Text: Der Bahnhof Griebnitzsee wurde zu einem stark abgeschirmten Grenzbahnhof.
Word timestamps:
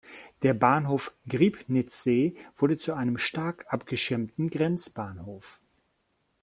Der 0.41 0.55
Bahnhof 0.55 1.13
Griebnitzsee 1.29 2.33
wurde 2.55 2.79
zu 2.79 2.93
einem 2.95 3.19
stark 3.19 3.67
abgeschirmten 3.71 4.49
Grenzbahnhof. 4.49 5.61